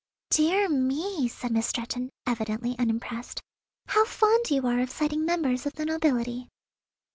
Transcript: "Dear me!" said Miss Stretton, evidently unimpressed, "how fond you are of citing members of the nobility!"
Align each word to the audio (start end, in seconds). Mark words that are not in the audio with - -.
"Dear 0.31 0.67
me!" 0.67 1.27
said 1.27 1.51
Miss 1.51 1.67
Stretton, 1.67 2.09
evidently 2.25 2.75
unimpressed, 2.79 3.39
"how 3.89 4.03
fond 4.03 4.49
you 4.49 4.65
are 4.65 4.79
of 4.79 4.89
citing 4.89 5.25
members 5.25 5.67
of 5.67 5.73
the 5.73 5.85
nobility!" 5.85 6.49